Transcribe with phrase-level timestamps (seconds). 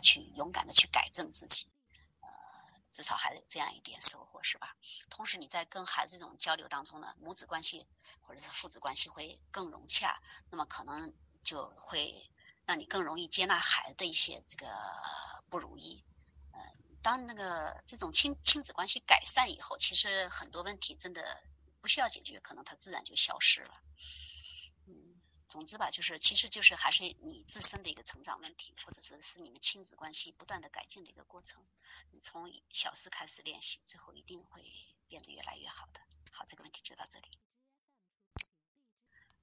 [0.00, 1.66] 去勇敢的去改正自己，
[2.20, 2.28] 呃，
[2.90, 4.76] 至少还有这样一点收获，是吧？
[5.08, 7.86] 同时你在跟孩子这种交流当中呢，母子关系
[8.22, 12.30] 或者是父子关系会更融洽，那么可能就会
[12.66, 14.66] 让你更容易接纳孩子的一些这个
[15.48, 16.04] 不如意。
[16.52, 16.60] 嗯，
[17.02, 21.42] 当那个这种亲亲子关系改善以后，其实很多问题真的
[21.80, 23.80] 不需要解决，可能它自然就消失了。
[24.86, 25.19] 嗯
[25.50, 31.60] 总之吧，就是其实就是还是你自身的一个成长问题，或者是是你们亲子关系不断的改进的一个过程。
[32.12, 34.62] 你从小事开始练习，最后一定会
[35.08, 36.00] 变得越来越好的。
[36.30, 37.26] 好，这个问题就到这里。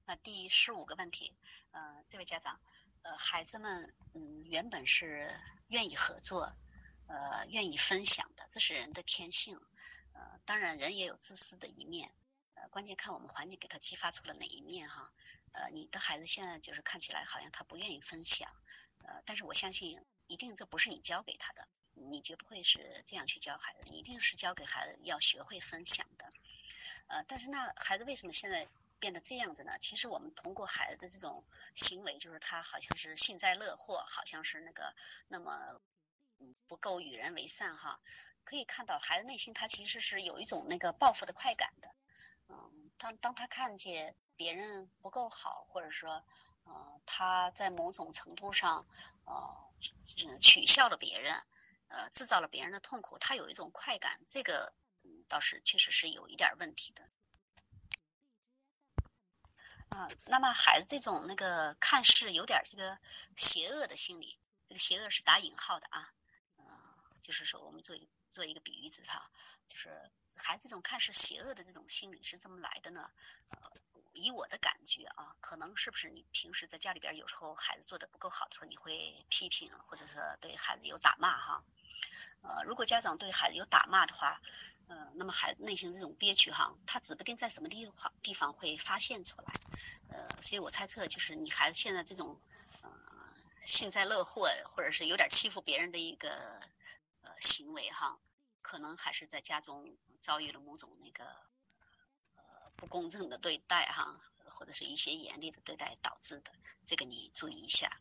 [0.06, 1.36] 那第十五个问题，
[1.72, 2.62] 呃，这位家长，
[3.04, 5.30] 呃，孩子们嗯原本是
[5.68, 6.54] 愿意合作，
[7.08, 9.60] 呃，愿意分享的，这是人的天性。
[10.14, 12.14] 呃，当然人也有自私的一面。
[12.68, 15.12] 关键看我们环境给他激发出了哪一面哈，
[15.54, 18.50] 呃，你的孩子现在就是看起来好像他不愿意分享，
[19.04, 26.32] 呃，但是我相信一定这不是你教给他的，你绝不会是这样去教孩子，你一定是教给孩子要学会分享的，
[27.08, 28.68] 呃，但是那孩子为什么现在
[29.00, 29.78] 变得这样子呢？
[29.80, 31.44] 其实我们通过孩子的这种
[31.76, 34.94] 行为，就是他好像是幸灾乐祸，好像是那个
[35.28, 35.80] 那么
[36.68, 38.00] 不够与人为善哈，
[38.44, 41.96] 可以看到孩子内心他其实是有一种那个报复的快感的。
[42.98, 46.24] 当当他看见别人不够好，或者说，
[46.64, 48.86] 呃，他在某种程度上，
[49.26, 49.72] 呃，
[50.40, 51.44] 取笑了别人，
[51.88, 54.74] 呃，制造了别人的痛苦，他有一种快感，这个
[55.28, 57.08] 倒是确实是有一点问题的。
[59.90, 63.00] 啊，那么孩子这种那个看似有点这个
[63.36, 66.06] 邪恶的心理，这个邪恶是打引号的啊，
[66.58, 66.66] 嗯，
[67.22, 69.30] 就是说我们做一个做一个比喻子哈，
[69.68, 69.90] 就是。
[70.40, 73.10] 孩子这种看似邪恶的这种心理是怎么来的呢？
[73.50, 73.72] 呃，
[74.14, 81.64] 以我的感觉啊，可能是不是你平时在家里边有时候孩子做的不够好的时候，你会批评或者是对孩子有打骂哈？
[82.44, 84.40] 呃，如果家长对孩子有打骂的话，
[84.88, 89.60] 呃，那么孩子内心这种憋屈哈，他指不定在什么地方地方会发现出来。
[90.10, 92.40] 呃，所以我猜测就是你孩子现在这种
[92.84, 92.90] 呃
[93.66, 96.62] 幸灾乐祸或者是有点欺负别人的一个
[97.40, 98.20] 行为哈。
[98.64, 101.24] 可能还是在家中遭遇了某种那个
[102.36, 106.52] 呃不公正的对待哈，或者是一些严厉的对待导致的，
[106.84, 107.98] 这个你注意一下。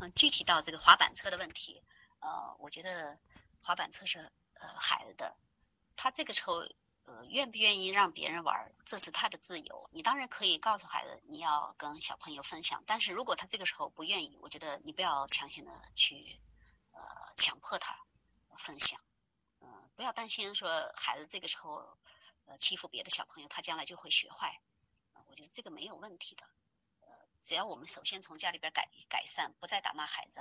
[0.00, 1.84] 嗯，具体到这个滑板车的问题，
[2.18, 3.16] 呃，我觉得
[3.62, 4.18] 滑板车是
[4.54, 5.36] 呃孩子的，
[5.94, 6.64] 他这个时候
[7.04, 9.88] 呃愿不愿意让别人玩，这是他的自由。
[9.92, 16.40] 你当然可以告诉孩子你要跟小朋友分享，但是如果他这个时候不愿意，我觉得你不要强行的去。
[16.94, 17.00] 呃，
[17.34, 18.04] 强迫他
[18.58, 19.00] 分享，
[19.60, 21.96] 嗯，不要担心说孩子这个时候
[22.44, 24.60] 呃欺负别的小朋友，他将来就会学坏，
[25.26, 26.44] 我觉得这个没有问题的，
[27.00, 27.08] 呃，
[27.40, 30.40] 只要我们首先从家里边改改善，不再打骂孩子，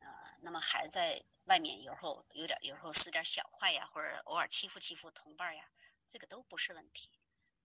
[0.00, 0.08] 呃，
[0.40, 5.62] 那么孩子在外面有时候有点有时候使点小坏呀，或者偶尔欺负欺负同伴呀，
[6.12, 7.08] 这个都不是问题，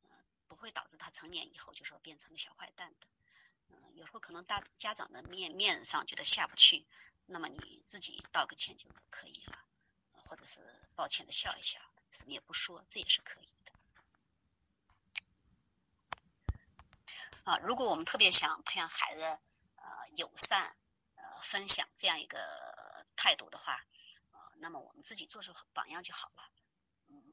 [0.04, 0.10] 嗯，
[0.48, 3.08] 不会导致他成年以后就说变成小坏蛋的，
[3.68, 6.88] 嗯，有时候可能大家长的面面上觉得下不去。
[7.26, 9.60] 那么你自己道个歉就可以了，
[10.14, 10.64] 或者是
[10.96, 13.74] 抱歉的笑一笑，什么也不说，这也是可以的。
[17.44, 19.24] 啊，如果我们特别想培养孩子
[19.76, 20.74] 呃友善
[21.16, 22.40] 呃分享这样一个
[23.18, 23.86] 态度的话，
[24.32, 26.50] 呃，那么我们自己做出榜样就好了。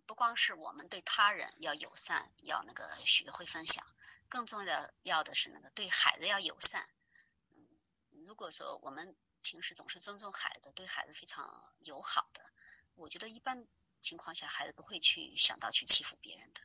[0.07, 3.87] 不光是我们对他人要友善，要那个学会分享，
[4.29, 6.89] 更重要的要的是那个对孩子要友善。
[8.27, 12.45] 如果说我们平时总是尊重孩子，对孩子非常友好的，
[12.95, 13.67] 我觉得一般
[14.01, 16.61] 情况下孩子不会去想到去欺负别人的，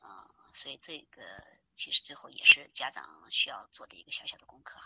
[0.00, 1.22] 啊，所以这个
[1.74, 4.78] 其实最后也是家长需要做的一个小小的功课，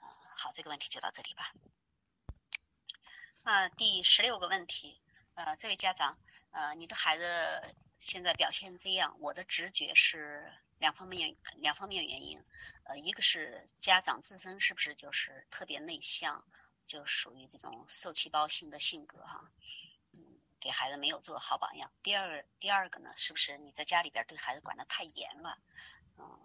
[0.00, 1.52] 啊，好，这个问题就到这里吧。
[3.42, 5.00] 啊，第十六个问题，
[5.36, 6.18] 呃，这位家长，
[6.50, 7.62] 呃，你的孩子
[7.98, 10.52] 现在表现这样，我的直觉是。
[10.78, 12.44] 两方面，两方面原因，
[12.84, 16.44] 呃，一个是家长自身是不是就是特别内向，
[16.84, 19.50] 就属于这种受气包型的性格哈，
[20.12, 20.20] 嗯，
[20.60, 21.90] 给孩子没有做好榜样。
[22.02, 25.58] 第二，第二个呢，是不是你在家里边对孩子管的太严了？
[26.18, 26.38] 嗯，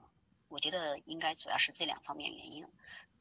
[0.47, 2.65] 我觉得应该主要是这两方面原因。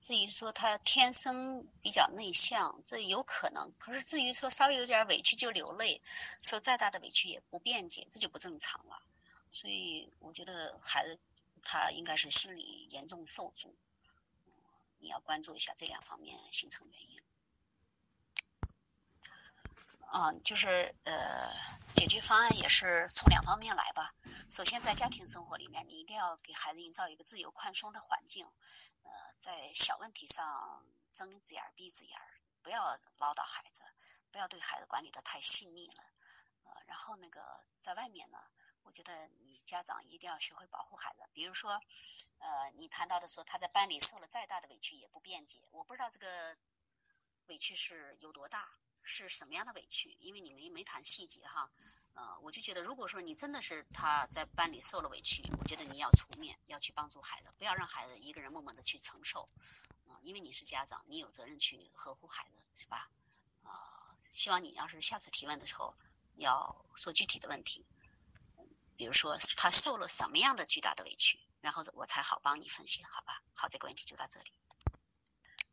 [0.00, 3.70] 至于说他天生比较内向，这有可能。
[3.78, 6.00] 可是至于说稍微有点委屈就流泪，
[6.42, 9.02] 受再大的委屈也不辩解，这就不正常了。
[9.50, 11.18] 所以我觉得孩子
[11.62, 13.74] 他应该是心理严重受阻，
[15.00, 17.20] 你要关注一下这两方面形成原因。
[20.12, 21.52] 嗯，就是呃，
[21.92, 24.12] 解决方案也是从两方面来吧。
[24.50, 28.44] 首先，在家庭生活里面，你一定要给孩子营造一个自由宽松的环境。
[29.04, 32.18] 呃，在小问题上睁一只眼闭一只眼，
[32.60, 33.84] 不要唠叨孩子，
[34.32, 36.02] 不要对孩子管理的太细腻了。
[36.64, 37.40] 呃，然后那个
[37.78, 38.38] 在外面呢，
[38.82, 41.20] 我觉得你家长一定要学会保护孩子。
[41.32, 41.80] 比如说，
[42.38, 46.56] 呃，你谈到的说他在班里受了再大的委屈也不辩解，我不知道这个
[47.46, 48.68] 委屈是有多大。
[49.02, 50.16] 是什么样的委屈？
[50.20, 51.70] 因为你没没谈细节哈，
[52.14, 59.48] 呃，我就觉得如果说你真的是他在班里受了委屈，我觉得你要出面，要去帮助孩子，不要让孩子一个人默默的去承受，
[60.08, 63.08] 啊，因为你是家长，你有责任去呵护孩子，是吧？
[63.62, 65.94] 啊，希望你要是下次提问的时候
[66.36, 67.84] 要说具体的问题，
[68.96, 73.42] 比如说他受了什么样的巨大的委屈，然后我才好帮你分析，好吧？
[73.54, 74.52] 好，这个问题就到这里。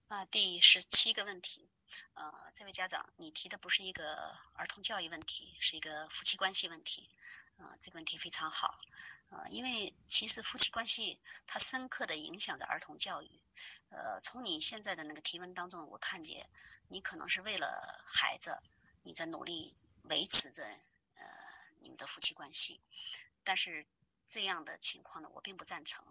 [0.07, 1.69] 啊，第十七个问题。
[2.13, 4.15] 呃，这位家长，你提的不是一个
[4.53, 7.09] 儿童教育问题，是一个夫妻关系问题。
[7.57, 8.77] 呃，这个问题非常好。
[9.29, 13.29] 呃，因为其实夫妻关系它深刻的影响着儿童教育。
[13.89, 16.49] 呃，从你现在的那个提问当中，我看见
[16.87, 18.57] 你可能是为了孩子，
[19.03, 20.63] 你在努力维持着
[21.15, 21.25] 呃
[21.81, 22.79] 你们的夫妻关系。
[23.43, 23.85] 但是
[24.25, 26.05] 这样的情况呢，我并不赞成。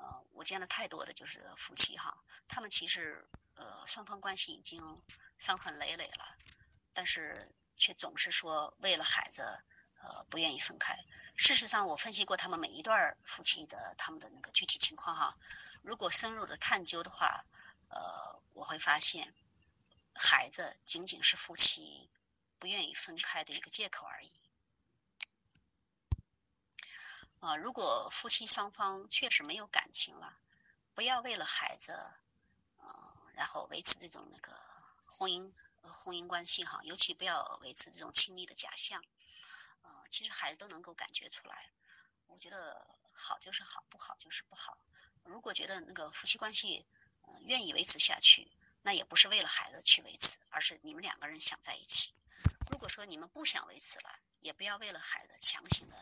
[0.00, 2.16] 呃，我见了太多的就是夫妻哈，
[2.48, 3.28] 他们其实。
[3.62, 5.02] 呃，双方关系已经
[5.36, 6.36] 伤痕累累了，
[6.94, 9.42] 但是却总是说为了孩子，
[10.00, 10.96] 呃，不愿意分开。
[11.36, 15.36] 事实上，我分析过他们每一段夫妻的他们的那个具体情况哈，
[15.82, 17.44] 如果深入的探究的话，
[17.90, 19.34] 呃，我会发现
[20.14, 22.08] 孩子仅仅是夫妻
[22.58, 24.32] 不愿意分开的一个借口而已。
[27.40, 30.36] 啊，如果夫妻双方确实没有感情了，
[30.94, 31.98] 不要为了孩子。
[33.34, 34.52] 然后维持这种那个
[35.06, 35.50] 婚姻
[35.80, 39.02] 婚姻关系哈，尤其不要维持这种亲密的假象。
[39.80, 41.70] 呃，其实孩子都能够感觉出来。
[42.26, 44.76] 我觉得好就是好，不好就是不好。
[45.24, 46.86] 如果觉得那个夫妻关系
[47.46, 48.52] 愿意维持下去，
[48.82, 52.12] 那也不是为了孩子去维持，而是你们两个人想在一起。
[52.70, 55.96] 如果说你们不想维持了，也不要为了孩子强行的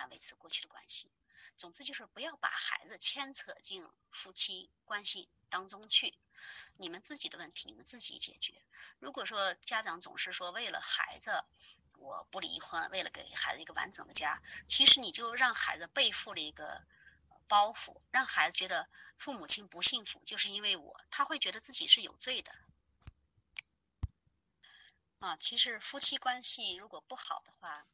[0.00, 1.12] 还维持过去的关系。
[1.58, 6.18] 总之就是不要把孩子牵扯进夫妻关系当中去。
[6.76, 8.62] 你们自己的问题，你们自己解决。
[8.98, 11.44] 如果说家长总是说为了孩子
[11.98, 16.82] 我不离婚，为了给孩子一个完整的家，其实你就让孩子背负了一个
[17.46, 18.88] 包袱，让孩子觉得
[19.18, 22.54] 父母亲不幸福就是因为我，他会觉得自己是有罪的。
[25.18, 27.86] 啊，其实夫妻关系如果不好的话，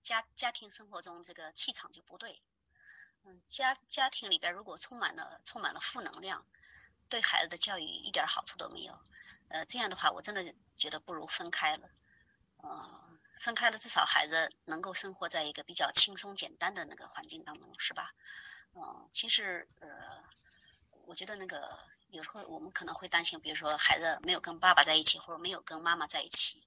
[0.00, 2.42] 家家庭生活中这个气场就不对。
[3.24, 6.46] 嗯，家家庭里边如果充满了充满了负能量。
[7.10, 8.92] 对孩子的教育一点好处都没有，
[9.48, 11.88] 呃，这样的话我真的觉得不如分开了，
[12.62, 18.12] 嗯，分开了至少孩子能够生活在一个比较轻松简单的那个环境当中，是吧？
[18.74, 19.88] 嗯，其实呃，
[21.06, 21.78] 我觉得那个
[22.10, 26.62] 有时候我们可能会担心，比如说孩子没有跟爸爸在一起，或者没有跟妈妈在一起，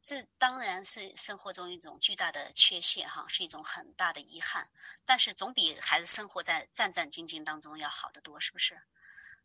[0.00, 4.70] 这当然是生活中一种巨大的缺陷哈，是一种很大的遗憾，
[5.04, 8.80] 但是总比孩子生活在战战兢兢当中要好得多，是不是？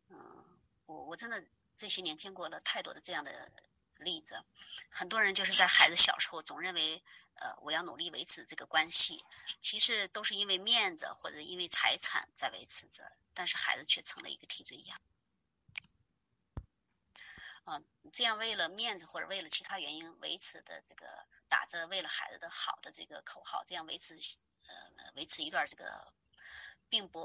[0.10, 0.46] 嗯，
[0.86, 3.52] 我我真的这些年见过了太多的这样的
[3.98, 4.42] 例子，
[4.90, 7.04] 很多人就是在孩子小时候总认为，
[7.36, 9.26] 呃，我要努力维持这个关系，
[9.60, 15.02] 其实都是因为面子或者因为财产在维持着，但是孩子却成了一个替罪羊。
[17.65, 21.05] 啊，这样为了面子或者为了其他原因维持的这个
[21.50, 24.15] 打着为了孩子的好的这个口号，这样维持
[24.67, 26.13] 呃维持一段这个
[26.89, 27.22] 并不。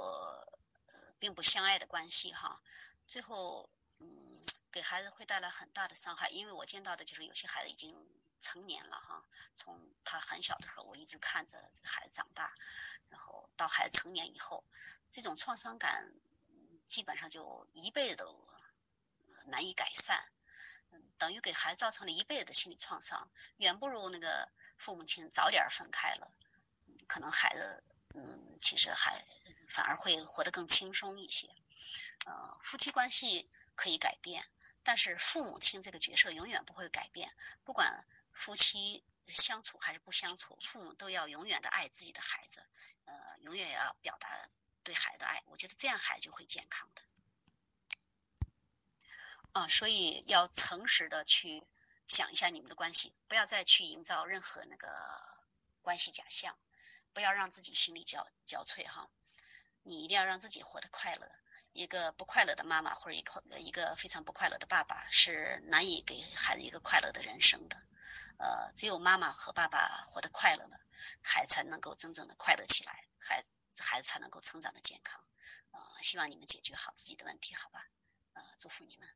[1.21, 2.63] 并不相爱的关系哈，
[3.09, 3.69] 最后
[3.99, 4.41] 嗯
[4.71, 7.93] 给孩子会带来很大的伤害，因为我见到的就是有些孩子已经
[8.39, 9.25] 成年了哈，
[9.57, 12.55] 从他很小的时候我一直看着这个孩子长大，
[13.09, 14.63] 然后到孩子成年以后，
[15.11, 16.15] 这种创伤感
[16.87, 18.49] 基本上就一辈子都
[19.49, 20.25] 难以改善，
[21.19, 26.31] 等于给孩子造成了一辈子的心理创伤，远不如那个父母亲早点分开了，
[27.07, 27.83] 可能孩子。
[28.15, 29.23] 嗯，其实还
[29.69, 31.55] 反而会活得更轻松一些。
[32.25, 34.49] 呃，夫妻关系可以改变，
[34.83, 37.31] 但是父母亲这个角色永远不会改变。
[37.65, 42.67] 不管夫妻相处还是不相处，父母都要永远的爱自己的孩子，
[43.05, 44.49] 呃，永远要表达
[44.83, 45.43] 对孩子的爱。
[45.47, 47.03] 我觉得这样孩子就会健康的。
[49.53, 51.63] 啊，所以要诚实的去
[52.07, 54.89] 想一下你们的关系，不要再去营造任何那个
[55.83, 56.57] 关系假象。
[57.15, 59.11] 不要让自己心力交交瘁哈，
[59.83, 61.29] 你一定要让自己活得快乐，
[61.73, 67.77] 一个不快乐的妈妈或者一个一个非常不快乐的爸爸是难以给孩子一个快乐的人生的。
[68.39, 70.79] 呃，只有妈妈和爸爸活得快乐了，
[71.23, 75.25] 孩子才能够真正的快乐起来，孩子孩子才能够成长的健康。
[75.73, 77.85] 呃，希望你们解决好自己的问题，好吧？
[78.35, 79.09] 呃，祝福你们。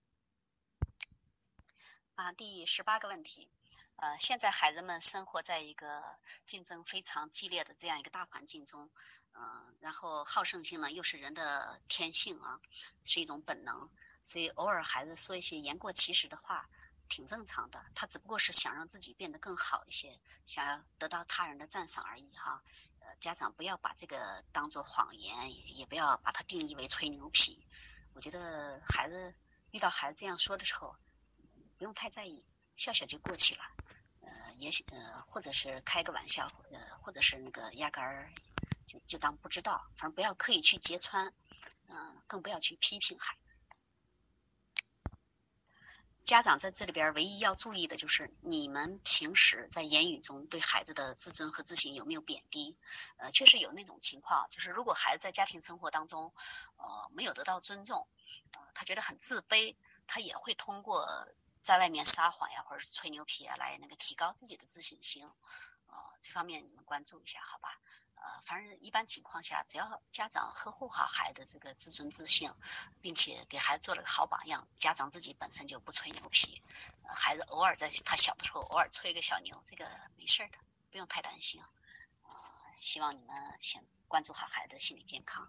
[2.23, 3.49] 啊，第十八个问题。
[3.97, 6.01] 呃，现在孩子们生活在一个
[6.47, 8.91] 竞争非常激烈的这样一个大环境中，
[9.33, 12.61] 嗯，然后好胜心呢又是人的天性啊，
[13.05, 13.91] 是一种本能，
[14.23, 16.69] 所以偶尔孩子说一些言过其实的话，
[17.09, 17.85] 挺正常的。
[17.97, 22.63] 他只不过是想让自己变得更好一些，想要得到他人的赞赏而已哈。
[23.01, 27.67] 呃，家长不要把这个当做谎言，也不要把它定义为吹牛皮。
[28.15, 29.35] 我觉得孩子
[29.73, 30.95] 遇到孩子这样说的时候，
[31.83, 32.45] 不用太在意。
[32.77, 33.63] 笑笑就过去了，
[34.21, 38.33] 呃，也许呃，或者是开个玩笑，呃，或者是那个压根儿
[38.87, 41.35] 就就当不知道，反正不要刻意去揭穿，
[41.89, 43.55] 嗯，更不要去批评孩子。
[46.23, 52.77] 家长在这里边唯一要注意的就是，你们平时在言语中对孩子的自尊和自信有没有贬低？
[53.17, 56.33] 呃，确实有那种情况，就是如果孩子在家庭生活当中，
[56.77, 58.07] 呃，没有得到尊重，
[58.53, 59.75] 呃，他觉得很自卑，
[60.07, 61.29] 他也会通过。
[61.63, 65.25] 在外面撒谎呀，或者是吹牛皮啊，来那个提高自己的自信心，
[65.87, 67.81] 呃，这方面你们关注一下，好吧？
[68.17, 72.53] 呃，反正一般情况下，只要家长呵护好孩子这个自尊自信，
[73.01, 76.63] 并且给孩子做了个好榜样，家长自己本身就不吹牛皮，
[77.05, 80.59] 孩子偶尔在他小的时候偶尔吹个小牛，这个没事的，
[80.91, 81.63] 不用太担心。
[82.25, 82.35] 呃，
[82.75, 85.49] 希望你们先关注好孩子的心理健康。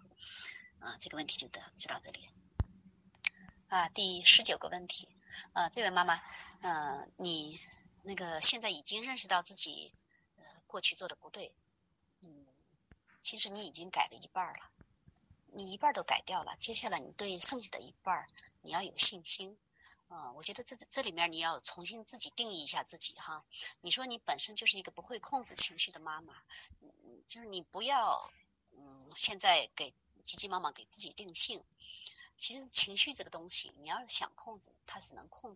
[0.80, 2.28] 嗯，这个问题就得就到这里。
[3.74, 5.08] 啊，第十九个问题。
[5.52, 6.14] 呃，这位妈妈，
[6.62, 7.58] 呃，你
[8.04, 9.92] 那个现在已经认识到自己
[10.36, 11.52] 呃过去做的不对，
[12.20, 12.46] 嗯，
[13.20, 14.70] 其实你已经改了一半了，
[15.54, 18.28] 你一半都改掉了，接下来你对剩下的一半
[18.62, 19.58] 你要有信心，
[20.08, 23.44] 嗯，我觉得这这里面你要重新自己定义一下自己哈，
[23.80, 26.32] 你说你本身就是一个不会控制情绪的妈妈，
[26.80, 28.30] 嗯，就是你不要
[28.70, 31.64] 嗯现在给急急忙忙给自己定性。
[32.36, 35.52] 其实情绪这个东西，你要是想控制，它是能控制。